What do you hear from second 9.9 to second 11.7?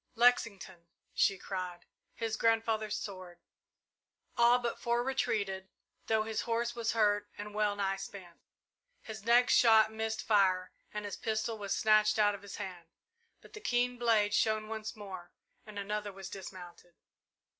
missed fire and his pistol